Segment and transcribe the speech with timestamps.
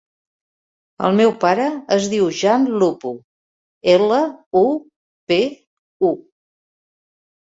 [1.07, 1.65] El meu pare
[1.95, 3.11] es diu Jan Lupu:
[3.93, 4.17] ela,
[4.63, 4.63] u,
[5.33, 5.39] pe,
[6.11, 6.11] u.